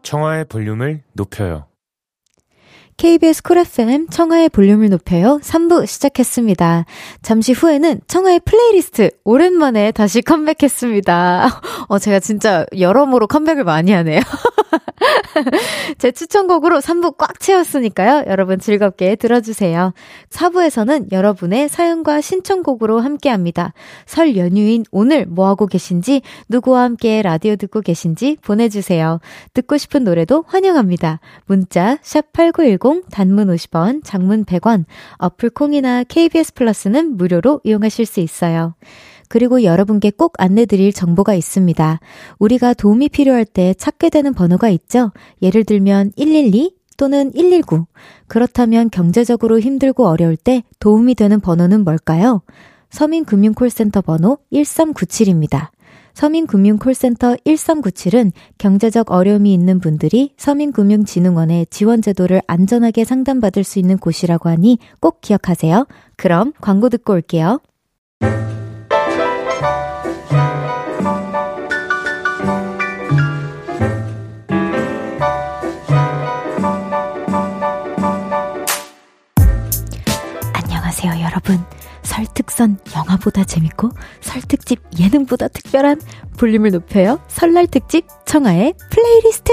[0.09, 1.67] 청하의 볼륨을 높여요
[2.99, 6.85] KBS 쿨 FM 청하의 볼륨을 높여요 3부 시작했습니다.
[7.23, 11.61] 잠시 후에는 청하의 플레이리스트 오랜만에 다시 컴백했습니다.
[11.89, 14.21] 어, 제가 진짜 여러모로 컴백을 많이 하네요.
[15.99, 18.25] 제 추천곡으로 3부 꽉 채웠으니까요.
[18.27, 19.93] 여러분 즐겁게 들어주세요.
[20.31, 23.73] 4부에서는 여러분의 사연과 신청곡으로 함께 합니다.
[24.07, 29.21] 설 연휴인 오늘 뭐하고 계신지, 누구와 함께 라디오 듣고 계신지 보내주세요.
[29.55, 31.21] 듣고 싶은 노래도 환영합니다.
[31.47, 34.85] 문자, 샵8910, 단문 50원, 장문 100원,
[35.19, 38.75] 어플 콩이나 KBS 플러스는 무료로 이용하실 수 있어요.
[39.29, 42.01] 그리고 여러분께 꼭 안내드릴 정보가 있습니다.
[42.39, 45.13] 우리가 도움이 필요할 때 찾게 되는 번호가 있죠?
[45.43, 47.87] 예를 들면 112 또는 119.
[48.27, 52.43] 그렇다면 경제적으로 힘들고 어려울 때 도움이 되는 번호는 뭘까요?
[52.91, 55.69] 서민금융콜센터 번호 1397입니다.
[56.19, 65.21] 서민금융콜센터 1397은 경제적 어려움이 있는 분들이 서민금융진흥원의 지원제도를 안전하게 상담받을 수 있는 곳이라고 하니 꼭
[65.21, 65.87] 기억하세요.
[66.17, 67.61] 그럼 광고 듣고 올게요.
[80.53, 81.78] 안녕하세요, 여러분.
[82.09, 83.91] 설특선 영화보다 재밌고
[84.21, 86.01] 설특집 예능보다 특별한
[86.39, 87.21] 볼륨을 높여요.
[87.29, 89.53] 설날 특집 청하의 플레이리스트.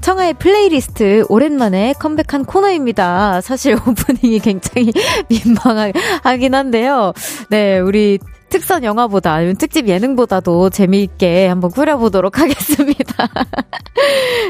[0.00, 3.40] 청하의 플레이리스트 오랜만에 컴백한 코너입니다.
[3.40, 4.92] 사실 오프닝이 굉장히
[5.28, 7.12] 민망하긴 한데요.
[7.50, 13.28] 네, 우리 특선 영화보다 아니면 특집 예능보다도 재미있게 한번 꾸려보도록 하겠습니다.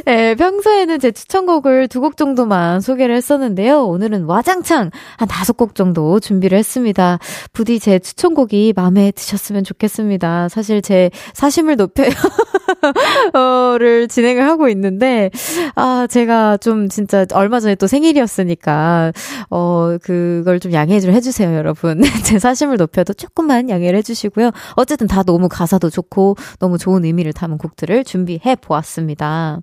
[0.04, 3.85] 네, 평소에는 제 추천곡을 두 곡 정도만 소개를 했었는데요.
[3.87, 7.18] 오늘은 와장창 한 다섯 곡 정도 준비를 했습니다.
[7.52, 10.48] 부디 제 추천곡이 마음에 드셨으면 좋겠습니다.
[10.50, 12.11] 사실 제 사심을 높여요.
[13.78, 15.30] 를 진행을 하고 있는데,
[15.74, 19.12] 아, 제가 좀 진짜 얼마 전에 또 생일이었으니까,
[19.50, 22.00] 어, 그걸 좀 양해 좀 해주세요, 여러분.
[22.24, 24.50] 제 사심을 높여도 조금만 양해를 해주시고요.
[24.74, 29.61] 어쨌든 다 너무 가사도 좋고, 너무 좋은 의미를 담은 곡들을 준비해 보았습니다.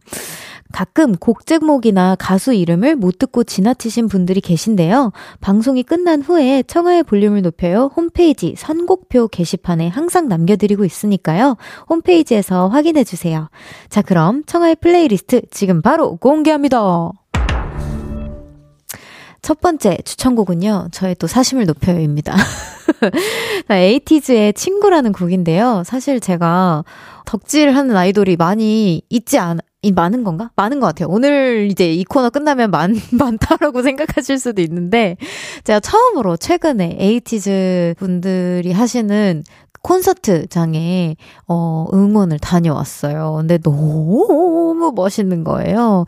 [0.74, 5.12] 가끔 곡 제목이나 가수 이름을 못 듣고 지나치신 분들이 계신데요.
[5.40, 11.58] 방송이 끝난 후에 청하의 볼륨을 높여요 홈페이지 선곡표 게시판에 항상 남겨드리고 있으니까요.
[11.90, 13.50] 홈페이지에서 확인해 주세요.
[13.90, 17.12] 자, 그럼 청하의 플레이리스트 지금 바로 공개합니다.
[19.44, 22.34] 첫 번째 추천곡은요, 저의 또 사심을 높여요입니다.
[23.70, 25.84] 에이티즈의 친구라는 곡인데요.
[25.86, 26.86] 사실 제가
[27.26, 30.50] 덕질하는 아이돌이 많이 있지 않, 이 많은 건가?
[30.56, 31.10] 많은 것 같아요.
[31.10, 35.18] 오늘 이제 이 코너 끝나면 많, 많다라고 생각하실 수도 있는데,
[35.66, 39.44] 제가 처음으로 최근에 에이티즈 분들이 하시는
[39.84, 41.16] 콘서트장에
[41.48, 43.36] 어 응원을 다녀왔어요.
[43.38, 46.06] 근데 너무 멋있는 거예요.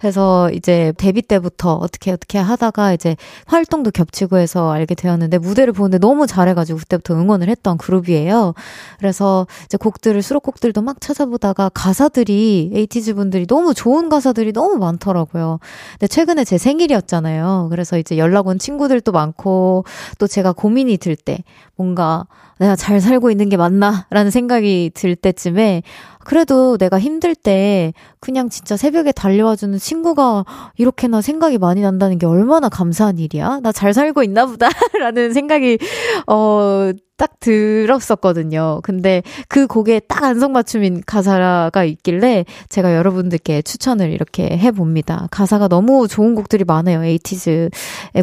[0.00, 5.98] 그래서 이제 데뷔 때부터 어떻게 어떻게 하다가 이제 활동도 겹치고 해서 알게 되었는데 무대를 보는데
[5.98, 8.54] 너무 잘해가지고 그때부터 응원을 했던 그룹이에요.
[8.98, 15.58] 그래서 이제 곡들을 수록곡들도 막 찾아보다가 가사들이 에이티즈 분들이 너무 좋은 가사들이 너무 많더라고요.
[15.92, 17.68] 근데 최근에 제 생일이었잖아요.
[17.70, 19.84] 그래서 이제 연락 온 친구들도 많고
[20.18, 21.42] 또 제가 고민이 들 때
[21.74, 22.26] 뭔가
[22.60, 24.06] 내가 잘 살고 있는 게 맞나?
[24.10, 25.82] 라는 생각이 들 때쯤에
[26.24, 30.44] 그래도 내가 힘들 때 그냥 진짜 새벽에 달려와주는 친구가
[30.76, 33.60] 이렇게나 생각이 많이 난다는 게 얼마나 감사한 일이야?
[33.62, 34.68] 나 잘 살고 있나 보다.
[34.98, 35.78] 라는 생각이,
[36.26, 38.80] 어, 딱 들었었거든요.
[38.84, 45.26] 근데 그 곡에 딱 안성맞춤인 가사가 있길래 제가 여러분들께 추천을 이렇게 해봅니다.
[45.32, 47.04] 가사가 너무 좋은 곡들이 많아요.
[47.04, 47.70] 에이티즈의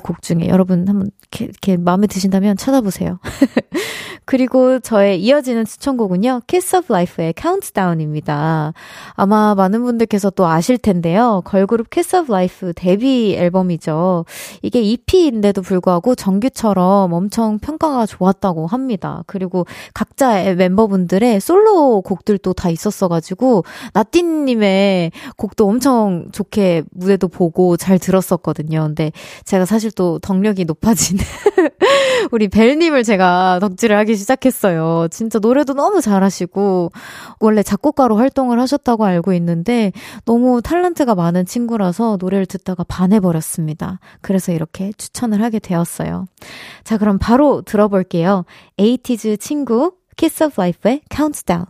[0.02, 0.48] 곡 중에.
[0.48, 3.20] 여러분 한번 이렇게, 이렇게 마음에 드신다면 찾아보세요.
[4.26, 6.42] 그리고 저의 이어지는 추천곡은요.
[6.48, 8.74] Kiss of Life의 Countdown입니다.
[9.14, 11.42] 아마 많은 분들께서 또 아실 텐데요.
[11.46, 14.26] 걸그룹 Kiss of Life 데뷔 앨범이죠.
[14.62, 19.24] 이게 EP인데도 불구하고 정규처럼 엄청 평가가 좋았다고 합니다.
[19.28, 28.82] 그리고 각자의 멤버분들의 솔로 곡들도 다 있었어가지고, 나띠님의 곡도 엄청 좋게 무대도 보고 잘 들었었거든요.
[28.84, 29.12] 근데
[29.44, 31.24] 제가 사실 또 덕력이 높아지는
[32.32, 35.08] 우리 벨님을 제가 덕질을 하기 시작했어요.
[35.12, 36.92] 진짜 노래도 너무 잘하시고,
[37.40, 39.92] 원래 작곡가로 활동을 하셨다고 알고 있는데,
[40.26, 44.00] 너무 탤런트가 많은 친구라서 노래를 듣다가 반해버렸습니다.
[44.22, 46.26] 그래서 이렇게 추천을 하게 되었어요.
[46.84, 48.46] 자, 그럼 바로 들어볼게요.
[48.78, 51.66] 에이티즈 친구, 키스 오브 라이프의 카운트다운.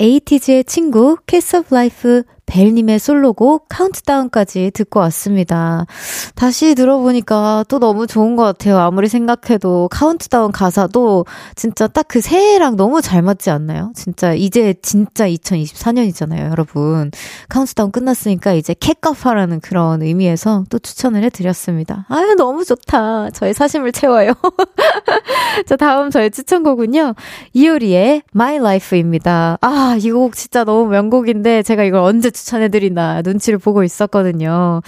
[0.00, 2.24] 에이티즈의 친구, 키스 오브 라이프
[2.58, 5.86] 벨님의 솔로곡 카운트다운까지 듣고 왔습니다.
[6.36, 8.78] 다시 들어보니까 또 너무 좋은 것 같아요.
[8.78, 13.90] 아무리 생각해도 카운트다운 가사도 진짜 딱 그 새해랑 너무 잘 맞지 않나요?
[13.96, 17.10] 진짜 이제 진짜 2024년이잖아요, 여러분.
[17.48, 22.04] 카운트다운 끝났으니까 이제 캣카파라는 그런 의미에서 또 추천을 해드렸습니다.
[22.08, 23.30] 아유, 너무 좋다.
[23.30, 24.34] 저의 사심을 채워요.
[25.66, 27.14] 자, 다음 저의 추천곡은요.
[27.54, 29.58] 이효리의 My Life입니다.
[29.60, 34.82] 아, 이 곡 진짜 너무 명곡인데 제가 이걸 언제 추천 해드리나 눈치를 보고 있었거든요.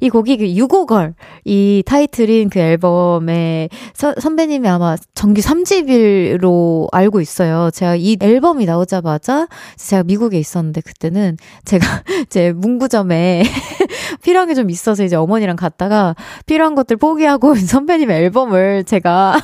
[0.00, 7.70] 이 곡이 그 U-Go-Girl, 이 타이틀인 그 앨범에 서, 선배님이 아마 정규 3집으로 알고 있어요.
[7.72, 11.86] 제가 이 앨범이 나오자마자 제가 미국에 있었는데 그때는 제가
[12.30, 13.42] 제 문구점에
[14.22, 16.14] 필요한 게 좀 있어서 이제 어머니랑 갔다가
[16.46, 19.36] 필요한 것들 포기하고 선배님 앨범을 제가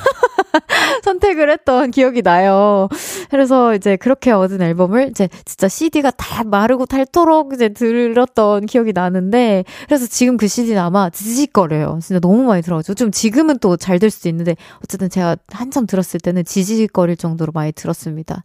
[1.03, 2.87] 선택을 했던 기억이 나요.
[3.29, 9.63] 그래서 이제 그렇게 얻은 앨범을 이제 진짜 CD가 다 마르고 닳도록 이제 들었던 기억이 나는데
[9.85, 11.99] 그래서 지금 그 CD는 아마 지직거려요.
[12.01, 16.19] 진짜 너무 많이 들어가지고 좀 지금은 또 잘 될 수도 있는데 어쨌든 제가 한참 들었을
[16.21, 18.43] 때는 지직거릴 정도로 많이 들었습니다.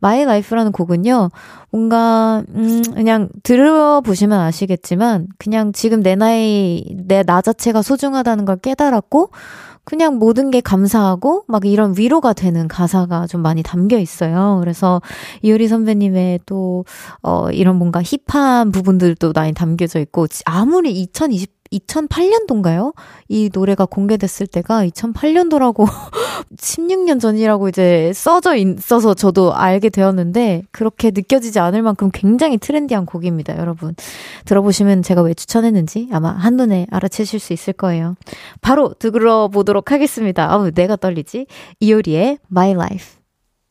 [0.00, 1.30] My Life라는 곡은요.
[1.70, 9.30] 뭔가 음 그냥 들어보시면 아시겠지만 그냥 지금 내 나이 내 나 자체가 소중하다는 걸 깨달았고
[9.84, 14.58] 그냥 모든 게 감사하고 막 이런 위로가 되는 가사가 좀 많이 담겨 있어요.
[14.60, 15.00] 그래서
[15.42, 16.84] 이효리 선배님의 또,
[17.22, 22.94] 어, 이런 뭔가 힙한 부분들도 많이 담겨져 있고, 아무리 2020, 2008년도인가요?
[23.28, 25.86] 이 노래가 공개됐을 때가 2008년도라고
[26.56, 33.56] 16년 전이라고 이제 써져 있어서 저도 알게 되었는데 그렇게 느껴지지 않을 만큼 굉장히 트렌디한 곡입니다,
[33.58, 33.94] 여러분.
[34.44, 38.16] 들어보시면 제가 왜 추천했는지 아마 한눈에 알아채실 수 있을 거예요.
[38.60, 40.52] 바로 들어보도록 하겠습니다.
[40.52, 41.46] 아우, 내가 떨리지?
[41.80, 43.21] 이효리의 My Life.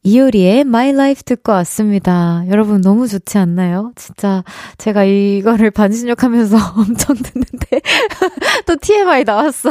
[0.03, 2.43] 이효리의 My Life 듣고 왔습니다.
[2.49, 3.91] 여러분 너무 좋지 않나요?
[3.95, 4.43] 진짜
[4.79, 7.81] 제가 이거를 반신욕 하면서 엄청 듣는데
[8.65, 9.69] 또 TMI 나왔어.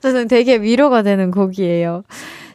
[0.00, 2.04] 저는 되게 위로가 되는 곡이에요.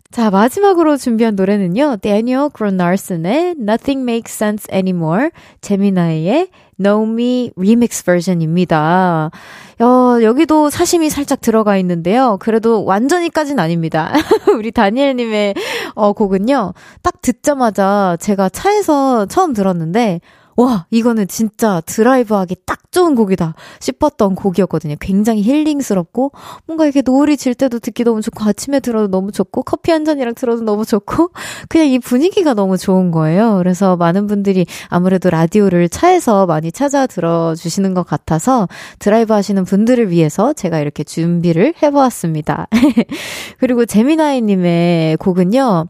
[0.10, 1.98] 자, 마지막으로 준비한 노래는요.
[1.98, 6.48] 데니얼 그로나슨의 Nothing Makes Sense Anymore, 제미나이의
[6.80, 9.32] Know Me 리믹스 버전입니다.
[9.80, 12.38] 어, 여기도 사심이 살짝 들어가 있는데요.
[12.40, 14.14] 그래도 완전히까진 아닙니다.
[14.58, 15.56] 우리 다니엘님의
[15.96, 16.74] 어, 곡은요.
[17.04, 20.22] 딱 듣자마자 제가 차에서 처음 들었는데,
[20.58, 24.96] 와, 이거는 진짜 드라이브 하기 딱 좋은 곡이다 싶었던 곡이었거든요.
[25.00, 26.32] 굉장히 힐링스럽고,
[26.66, 30.34] 뭔가 이렇게 노을이 질 때도 듣기 너무 좋고, 아침에 들어도 너무 좋고, 커피 한 잔이랑
[30.34, 31.30] 들어도 너무 좋고,
[31.70, 33.58] 그냥 이 분위기가 너무 좋은 거예요.
[33.58, 38.68] 그래서 많은 분들이 아무래도 라디오를 차에서 많이 찾아 들어주시는 것 같아서
[38.98, 42.68] 드라이브 하시는 분들을 위해서 제가 이렇게 준비를 해보았습니다.
[43.60, 45.86] 그리고 재미나이님의 곡은요,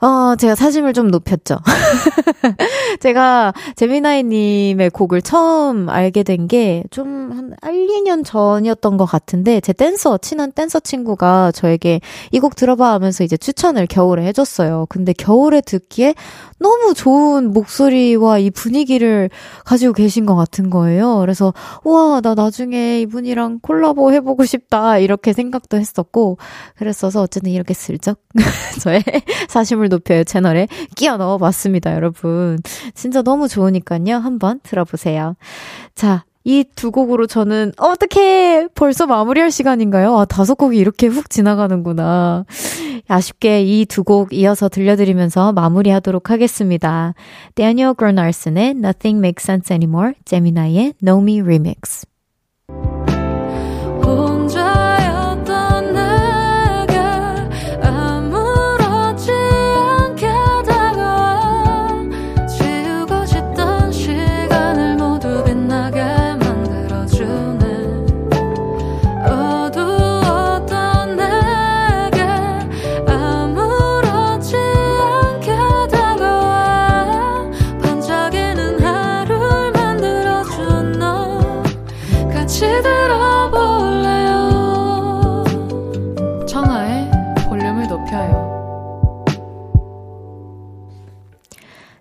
[0.00, 1.58] 어, 제가 사심을 좀 높였죠.
[3.00, 9.72] 제가 재미나이님의 곡을 처음 알게 된 게 좀 한 1, 2년 전이었던 것 같은데 제
[9.72, 12.00] 댄서, 친한 댄서 친구가 저에게
[12.32, 14.86] 이 곡 들어봐 하면서 이제 추천을 겨울에 해줬어요.
[14.88, 16.14] 근데 겨울에 듣기에
[16.58, 19.28] 너무 좋은 목소리와 이 분위기를
[19.64, 21.18] 가지고 계신 것 같은 거예요.
[21.20, 21.52] 그래서
[21.84, 24.98] 우와, 나 나중에 이분이랑 콜라보 해보고 싶다.
[24.98, 26.38] 이렇게 생각도 했었고
[26.76, 28.18] 그랬어서 어쨌든 이렇게 슬쩍
[28.82, 29.02] 저의
[29.48, 32.58] 사 심을 높여요 채널에 끼워 넣어 봤습니다, 여러분.
[32.94, 34.16] 진짜 너무 좋으니까요.
[34.16, 35.34] 한번 들어보세요.
[35.94, 40.16] 자, 이두 곡으로 저는 어떻게 벌써 마무리할 시간인가요?
[40.16, 42.44] 아, 다섯 곡이 이렇게 훅 지나가는구나.
[43.08, 47.12] 아쉽게 이 두 곡 이어서 들려드리면서 마무리하도록 하겠습니다.
[47.56, 52.06] 데니얼 그로나슨의 Nothing Makes Sense Anymore, 제미나의 Know Me Remix.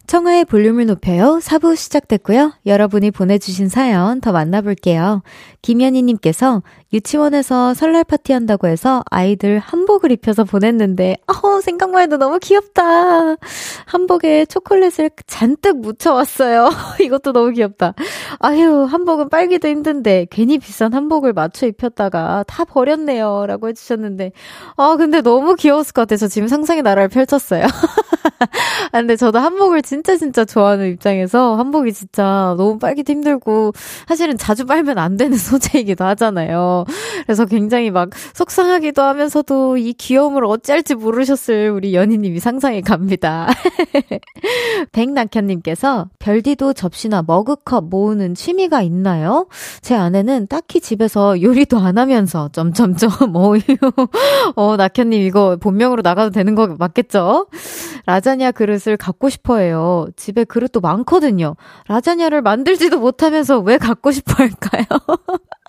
[0.10, 1.38] 청하의 볼륨을 높여요.
[1.40, 2.54] 4부 시작됐고요.
[2.66, 5.22] 여러분이 보내주신 사연 더 만나볼게요.
[5.62, 13.36] 김현희님께서 유치원에서 설날 파티 한다고 해서 아이들 한복을 입혀서 보냈는데, 어, 생각만 해도 너무 귀엽다.
[13.86, 16.72] 한복에 초콜릿을 잔뜩 묻혀왔어요.
[17.02, 17.94] 이것도 너무 귀엽다.
[18.40, 23.46] 아유, 한복은 빨기도 힘든데, 괜히 비싼 한복을 맞춰 입혔다가 다 버렸네요.
[23.46, 24.32] 라고 해주셨는데,
[24.76, 27.66] 아, 근데 너무 귀여웠을 것 같아서 지금 상상의 나라를 펼쳤어요.
[28.92, 33.74] 아, 근데 저도 한복을 진짜 진짜 좋아하는 입장에서 한복이 진짜 너무 빨기도 힘들고,
[34.08, 36.86] 사실은 자주 빨면 안 되는 소재이기도 하잖아요.
[37.26, 43.48] 그래서 굉장히 막 속상하기도 하면서도 이 귀여움을 어찌할지 모르셨을 우리 연희님이 상상이 갑니다.
[44.94, 49.48] 백낙현님께서 별디도 접시나 머그컵 모으는 취미가 있나요?
[49.82, 53.62] 제 아내는 딱히 집에서 요리도 안 하면서 점점점 어유
[54.56, 57.48] 어 낙현님 이거 본명으로 나가도 되는 거 맞겠죠?
[58.06, 59.89] 라자냐 그릇을 갖고 싶어해요.
[60.16, 61.56] 집에 그릇도 많거든요.
[61.88, 64.86] 라자냐를 만들지도 못하면서 왜 갖고 싶어 할까요?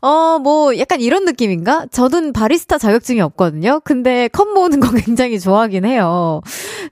[0.00, 1.86] 어, 뭐, 약간 이런 느낌인가?
[1.90, 3.80] 저는 바리스타 자격증이 없거든요?
[3.82, 6.40] 근데 컵 모으는 거 굉장히 좋아하긴 해요.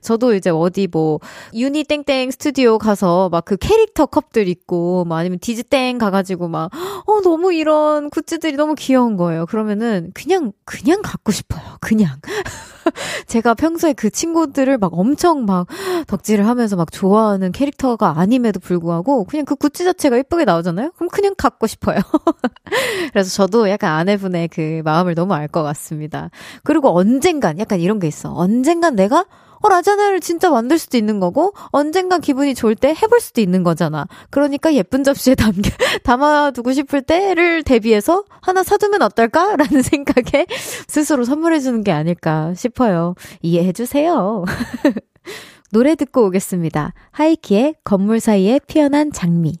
[0.01, 1.19] 저도 이제 어디 뭐,
[1.53, 6.69] 유니 땡땡 스튜디오 가서 막 그 캐릭터 컵들 있고, 뭐 아니면 디즈땡 가가지고 막,
[7.05, 9.45] 어, 너무 이런 굿즈들이 너무 귀여운 거예요.
[9.45, 11.61] 그러면은 그냥, 그냥 갖고 싶어요.
[11.79, 12.09] 그냥.
[13.27, 15.67] 제가 평소에 그 친구들을 막 엄청 막
[16.07, 20.91] 덕질을 하면서 막 좋아하는 캐릭터가 아님에도 불구하고 그냥 그 굿즈 자체가 예쁘게 나오잖아요?
[20.95, 21.99] 그럼 그냥 갖고 싶어요.
[23.13, 26.29] 그래서 저도 약간 아내분의 그 마음을 너무 알 것 같습니다.
[26.63, 28.33] 그리고 언젠간 약간 이런 게 있어.
[28.35, 29.25] 언젠간 내가
[29.61, 34.07] 어, 라자냐를 진짜 만들 수도 있는 거고, 언젠간 기분이 좋을 때 해볼 수도 있는 거잖아.
[34.29, 35.69] 그러니까 예쁜 접시에 담겨,
[36.03, 39.55] 담아두고 싶을 때를 대비해서 하나 사두면 어떨까?
[39.55, 40.45] 라는 생각에
[40.87, 43.15] 스스로 선물해주는 게 아닐까 싶어요.
[43.41, 44.45] 이해해주세요.
[45.71, 46.93] 노래 듣고 오겠습니다.
[47.11, 49.55] 하이키의 건물 사이에 피어난 장미.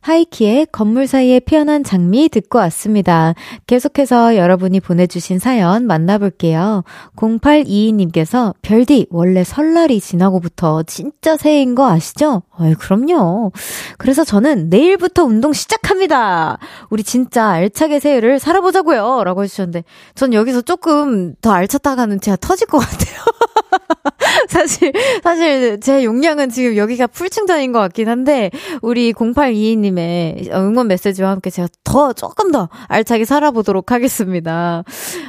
[0.00, 3.34] 하이키의 건물 사이에 피어난 장미 듣고 왔습니다.
[3.66, 6.84] 계속해서 여러분이 보내주신 사연 만나볼게요.
[7.16, 12.42] 0822님께서 별디 원래 설날이 지나고부터 진짜 새해인 거 아시죠?
[12.58, 13.52] 어이 그럼요.
[13.98, 16.58] 그래서 저는 내일부터 운동 시작합니다.
[16.90, 19.24] 우리 진짜 알차게 새해를 살아보자고요.
[19.24, 19.84] 라고 해주셨는데
[20.14, 23.18] 전 여기서 조금 더 알찼다가는 제가 터질 것 같아요.
[24.48, 24.92] 사실,
[25.22, 28.50] 사실 제 용량은 지금 여기가 풀 충전인 것 같긴 한데,
[28.82, 34.82] 우리 0822님 의 응원 메시지와 함께 제가 더, 조금 더 알차게 살아보도록 하겠습니다.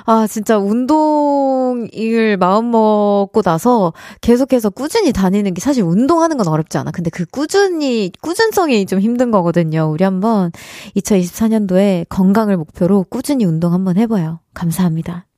[0.05, 6.91] 아, 진짜 운동을 마음 먹고 나서 계속해서 꾸준히 다니는 게 사실 운동하는 건 어렵지 않아.
[6.91, 9.89] 근데 그 꾸준히, 꾸준성이 좀 힘든 거거든요.
[9.91, 10.51] 우리 한번
[10.97, 14.39] 2024년도에 건강을 목표로 꾸준히 운동 한번 해 봐요.
[14.53, 15.28] 감사합니다.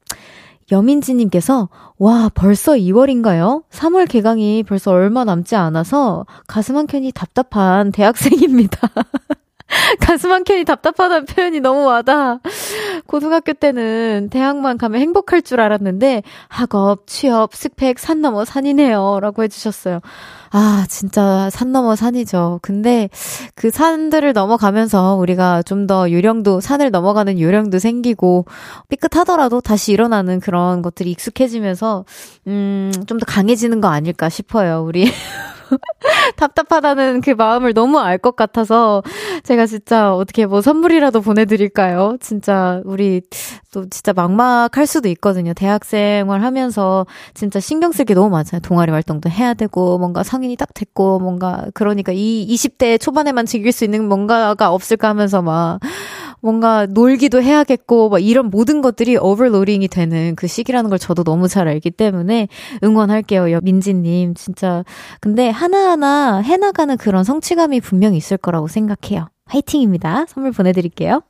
[0.72, 1.70] 여민지님께서,
[2.00, 3.64] 와, 벌써 2월인가요?
[3.70, 8.80] 3월 개강이 벌써 얼마 남지 않아서 가슴 한 켠이 답답한 대학생입니다.
[10.00, 12.40] 가슴 한 켠이 답답하다는 표현이 너무 와닿아.
[13.08, 19.20] 고등학교 때는 대학만 가면 행복할 줄 알았는데 학업, 취업, 스펙, 산 넘어 산이네요.
[19.22, 20.00] 라고 해 주셨어요.
[20.54, 22.60] 아, 진짜 산 넘어 산이죠.
[22.62, 23.10] 근데
[23.56, 28.46] 그 산들을 넘어가면서 우리가 좀 더 요령도, 산을 넘어가는 요령도 생기고
[28.90, 32.06] 삐끗하더라도 다시 일어나는 그런 것들이 익숙해지면서,
[32.48, 34.84] 음, 좀 더 강해지는 거 아닐까 싶어요.
[34.86, 35.06] 우리.
[36.38, 39.02] 답답하다는 그 마음을 너무 알 것 같아서
[39.44, 42.18] 제가 진짜 어떻게 뭐 선물이라도 보내드릴까요?
[42.20, 43.22] 진짜 우리
[43.74, 45.54] 또 진짜 막막할 수도 있거든요.
[45.54, 48.62] 대학 생활 하면서 진짜 신경 쓸 게 너무 많잖아요.
[48.62, 53.84] 동아리 활동도 해야 되고 뭔가 성인이 딱 됐고 뭔가 그러니까 이 20대 초반에만 즐길 수
[53.86, 55.80] 있는 뭔가가 없을까 하면서 막
[56.42, 61.68] 뭔가 놀기도 해야겠고, 막 이런 모든 것들이 오버로딩이 되는 그 시기라는 걸 저도 너무 잘
[61.68, 62.48] 알기 때문에
[62.84, 63.60] 응원할게요.
[63.62, 64.34] 민지님.
[64.34, 64.84] 진짜.
[65.20, 69.30] 근데 하나하나 해나가는 그런 성취감이 분명히 있을 거라고 생각해요.
[69.46, 70.26] 화이팅입니다.
[70.28, 71.22] 선물 보내드릴게요.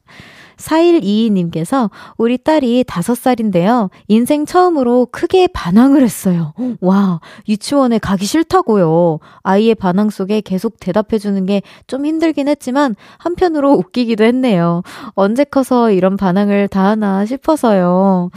[0.62, 3.89] 4122님께서 우리 딸이 5살인데요.
[4.07, 6.53] 인생 처음으로 크게 반항을 했어요.
[6.80, 9.20] 와, 유치원에 가기 싫다고요.
[9.43, 14.82] 아이의 반항 속에 계속 대답해주는 게 좀 힘들긴 했지만 한편으로 웃기기도 했네요.
[15.14, 18.30] 언제 커서 이런 반항을 다 하나 싶어서요.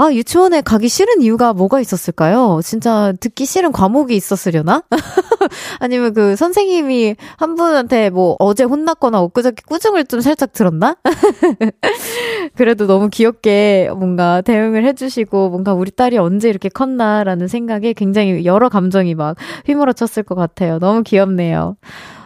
[0.00, 2.60] 아, 유치원에 가기 싫은 이유가 뭐가 있었을까요?
[2.64, 4.82] 진짜 듣기 싫은 과목이 있었으려나?
[5.78, 10.96] 아니면 그 선생님이 한 분한테 뭐 어제 혼났거나 엊그저께 꾸중을 좀 살짝 들었나?
[12.56, 18.70] 그래도 너무 귀엽게 뭔가 대응을 해주시고 뭔가 우리 딸이 언제 이렇게 컸나라는 생각에 굉장히 여러
[18.70, 19.36] 감정이 막
[19.66, 20.78] 휘몰아쳤을 것 같아요.
[20.78, 21.76] 너무 귀엽네요.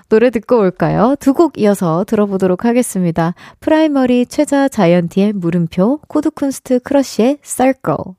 [0.08, 1.16] 노래 듣고 올까요?
[1.20, 3.34] 두 곡 이어서 들어보도록 하겠습니다.
[3.60, 8.14] 프라이머리 최자 자이언티의 물음표, 코드쿤스트 크러쉬의 Circle.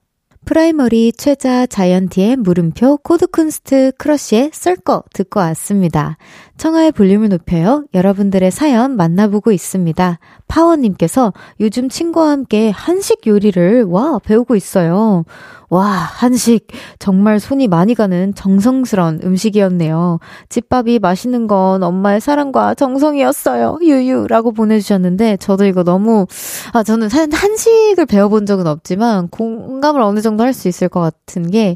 [0.45, 6.17] 프라이머리 최자 자이언티의 물음표, 코드쿤스트 크러쉬의 Circle 듣고 왔습니다.
[6.57, 7.85] 청하의 볼륨을 높여요.
[7.93, 10.19] 여러분들의 사연 만나보고 있습니다.
[10.47, 15.25] 파워님께서 요즘 친구와 함께 한식 요리를 와 배우고 있어요.
[15.69, 16.67] 와, 한식.
[16.99, 20.19] 정말 손이 많이 가는 정성스러운 음식이었네요.
[20.47, 23.79] 집밥이 맛있는 건 엄마의 사랑과 정성이었어요.
[23.81, 26.27] 유유 라고 보내주셨는데, 저도 이거 너무,
[26.71, 31.75] 아, 저는 한식을 배워본 적은 없지만, 공감을 어느 정도 할 수 있을 것 같은 게,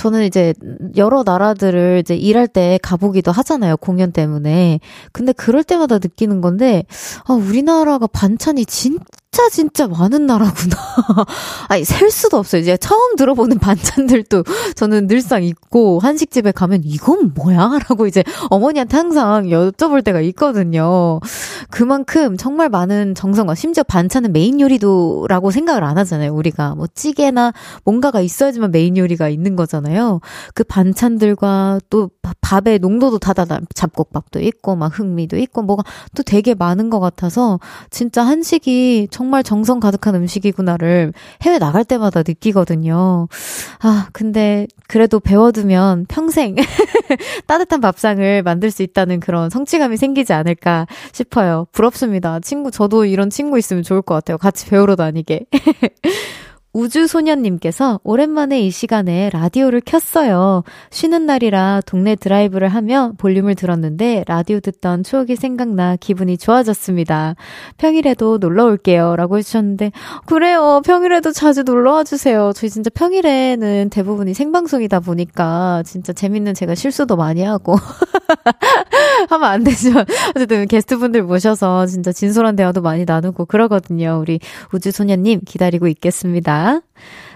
[0.00, 0.54] 저는 이제
[0.96, 3.76] 여러 나라들을 이제 일할 때 가보기도 하잖아요.
[3.76, 4.80] 공연 때문에.
[5.12, 6.84] 근데 그럴 때마다 느끼는 건데,
[7.26, 9.04] 아, 우리나라가 반찬이 진짜
[9.52, 10.76] 진짜 많은 나라구나.
[11.68, 12.62] 아니, 셀 수도 없어요.
[12.62, 14.44] 이제 처음 들어보는 반찬들도
[14.74, 17.70] 저는 늘상 있고, 한식집에 가면 이건 뭐야?
[17.90, 21.20] 라고 이제 어머니한테 항상 여쭤볼 때가 있거든요.
[21.70, 26.34] 그만큼 정말 많은 정성과, 심지어 반찬은 메인 요리도라고 생각을 안 하잖아요.
[26.34, 27.52] 우리가 뭐 찌개나
[27.84, 30.20] 뭔가가 있어야지만 메인 요리가 있는 거잖아요.
[30.54, 32.10] 그 반찬들과 또
[32.40, 37.60] 밥의 농도도 다다다 잡곡밥도 있고, 막 흑미도 있고, 뭐가 또 되게 많은 것 같아서,
[37.90, 41.12] 진짜 한식이 정말 정성 가득한 음식이구나를
[41.42, 43.28] 해외 나갈 때마다 느끼거든요.
[43.80, 46.56] 아, 근데 그래도 배워두면 평생
[47.46, 51.66] 따뜻한 밥상을 만들 수 있다는 그런 성취감이 생기지 않을까 싶어요.
[51.72, 52.40] 부럽습니다.
[52.40, 54.38] 친구, 저도 이런 친구 있으면 좋을 것 같아요.
[54.38, 55.46] 같이 배우러 다니게.
[56.72, 60.62] 우주소년님께서 오랜만에 이 시간에 라디오를 켰어요.
[60.90, 67.34] 쉬는 날이라 동네 드라이브를 하며 볼륨을 들었는데 라디오 듣던 추억이 생각나 기분이 좋아졌습니다.
[67.78, 69.16] 평일에도 놀러 올게요.
[69.16, 69.90] 라고 해주셨는데,
[70.26, 70.80] 그래요.
[70.84, 72.52] 평일에도 자주 놀러 와주세요.
[72.54, 77.76] 저희 진짜 평일에는 대부분이 생방송이다 보니까 진짜 재밌는 제가 실수도 많이 하고.
[79.28, 79.90] 하면 안 되죠.
[80.34, 84.18] 어쨌든 게스트분들 모셔서 진짜 진솔한 대화도 많이 나누고 그러거든요.
[84.20, 84.38] 우리
[84.72, 86.59] 우주소년님 기다리고 있겠습니다.
[86.60, 86.80] 있습니다.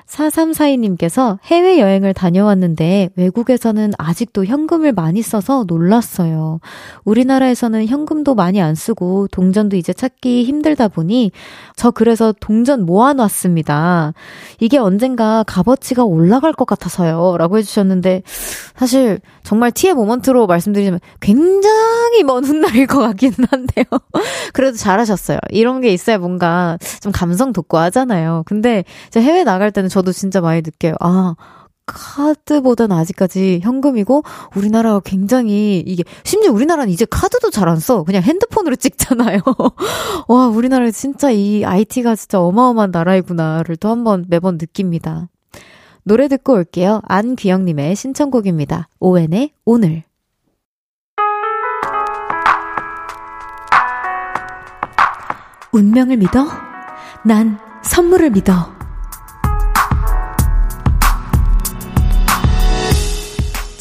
[0.08, 6.60] 4342님께서 해외여행을 다녀왔는데 외국에서는 아직도 현금을 많이 써서 놀랐어요.
[7.04, 11.32] 우리나라에서는 현금도 많이 안 쓰고 동전도 이제 찾기 힘들다 보니
[11.76, 14.12] 저 그래서 동전 모아놨습니다.
[14.60, 17.36] 이게 언젠가 값어치가 올라갈 것 같아서요.
[17.38, 18.22] 라고 해주셨는데
[18.76, 23.84] 사실 정말 티의 모먼트로 말씀드리자면 굉장히 먼 훗날일 것 같긴 한데요.
[24.52, 25.38] 그래도 잘하셨어요.
[25.50, 28.42] 이런 게 있어야 뭔가 좀 감성 돋고 하잖아요.
[28.46, 28.84] 근데
[29.16, 30.94] 해외 나갈 때는 저도 진짜 많이 느껴요.
[30.98, 31.36] 아,
[31.86, 34.24] 카드보다는 아직까지 현금이고
[34.56, 38.02] 우리나라가 굉장히 이게 심지어 우리나라는 이제 카드도 잘 안 써.
[38.02, 39.38] 그냥 핸드폰으로 찍잖아요.
[40.28, 45.28] 와, 우리나라 진짜 이 IT가 진짜 어마어마한 나라이구나를 또 한 번 매번 느낍니다.
[46.02, 47.00] 노래 듣고 올게요.
[47.04, 48.88] 안귀영 님의 신청곡입니다.
[48.98, 50.02] 오웬의 오늘.
[55.72, 56.46] 운명을 믿어?
[57.24, 58.73] 난 선물을 믿어.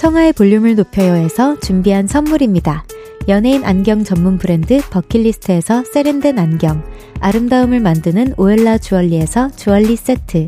[0.04, 2.84] 청하의 볼륨을 높여요에서 준비한 선물입니다.
[3.30, 6.84] 연예인 안경 전문 브랜드 버킷리스트에서 세련된 안경,
[7.22, 10.48] 아름다움을 만드는 오엘라 주얼리에서 주얼리 세트,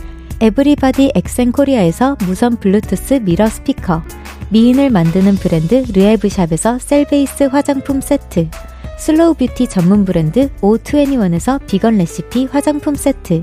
[0.41, 4.01] 에브리바디 엑센코리아에서 무선 블루투스 mirror 스피커,
[4.49, 8.49] 미인을 만드는 브랜드 르에브샵에서 셀베이스 화장품 세트,
[8.97, 13.41] slow beauty 전문 브랜드 O21에서 비건 레시피 화장품 세트,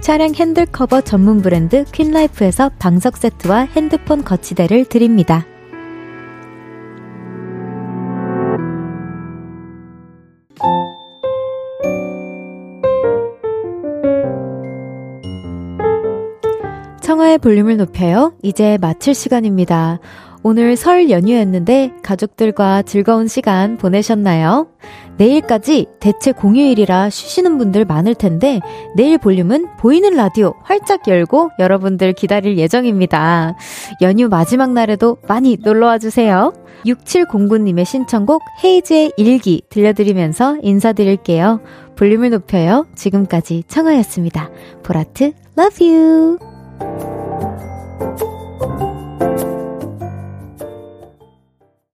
[0.00, 5.44] 차량 핸들 커버 전문 브랜드 퀸라이프에서 방석 세트와 핸드폰 거치대를 드립니다.
[17.08, 18.34] 청하의 볼륨을 높여요.
[18.42, 19.98] 이제 마칠 시간입니다.
[20.42, 24.68] 오늘 설 연휴였는데 가족들과 즐거운 시간 보내셨나요?
[25.16, 28.60] 내일까지 대체 공휴일이라 쉬시는 분들 많을 텐데
[28.94, 33.56] 내일 볼륨은 보이는 라디오 활짝 열고 여러분들 기다릴 예정입니다.
[34.02, 36.52] 연휴 마지막 날에도 많이 놀러와 주세요.
[36.84, 41.62] 6709님의 신청곡 헤이즈의 일기 들려드리면서 인사드릴게요.
[41.96, 42.86] 볼륨을 높여요.
[42.94, 44.50] 지금까지 청하였습니다.
[44.82, 47.02] 보라트, love Thank
[49.42, 49.57] you.